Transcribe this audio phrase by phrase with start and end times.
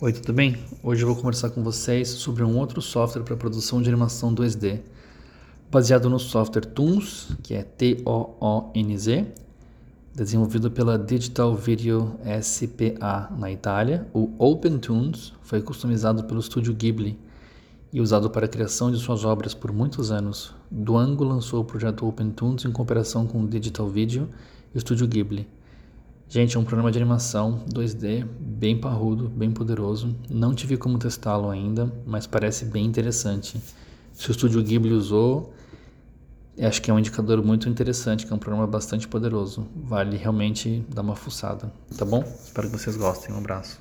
[0.00, 0.56] Oi, tudo bem?
[0.80, 4.78] Hoje eu vou conversar com vocês sobre um outro software para produção de animação 2D,
[5.68, 9.26] baseado no software Toons, que é T-O-O-N-Z,
[10.14, 14.06] desenvolvido pela Digital Video SPA na Itália.
[14.14, 17.18] O OpenToons foi customizado pelo estúdio Ghibli
[17.92, 20.54] e usado para a criação de suas obras por muitos anos.
[20.70, 24.28] Duango lançou o projeto OpenToons em cooperação com o Digital Video
[24.72, 25.48] e o estúdio Ghibli.
[26.30, 28.26] Gente, é um programa de animação 2D
[28.58, 30.16] bem parrudo, bem poderoso.
[30.28, 33.60] Não tive como testá-lo ainda, mas parece bem interessante.
[34.12, 35.54] Se o estúdio Ghibli usou,
[36.60, 39.64] acho que é um indicador muito interessante, que é um programa bastante poderoso.
[39.76, 42.24] Vale realmente dar uma fuçada, tá bom?
[42.44, 43.32] Espero que vocês gostem.
[43.32, 43.78] Um abraço.